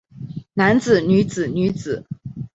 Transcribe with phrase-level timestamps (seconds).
[0.55, 2.07] 男子女子女子